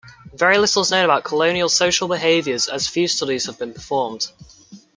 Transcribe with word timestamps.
Very 0.33 0.57
little 0.57 0.81
is 0.81 0.89
known 0.89 1.05
about 1.05 1.23
colonial 1.23 1.69
social 1.69 2.07
behaviors 2.07 2.67
as 2.67 2.87
few 2.87 3.07
studies 3.07 3.45
have 3.45 3.59
been 3.59 3.71
performed. 3.71 4.31